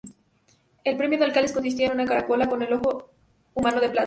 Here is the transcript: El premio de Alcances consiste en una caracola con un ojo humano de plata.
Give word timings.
El 0.83 0.97
premio 0.97 1.19
de 1.19 1.25
Alcances 1.25 1.51
consiste 1.51 1.83
en 1.85 1.91
una 1.91 2.05
caracola 2.07 2.49
con 2.49 2.63
un 2.63 2.73
ojo 2.73 3.11
humano 3.53 3.79
de 3.79 3.89
plata. 3.89 3.99